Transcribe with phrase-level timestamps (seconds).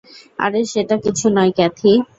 [0.39, 1.91] আরে সেটা কিছু নয় ক্যাথি।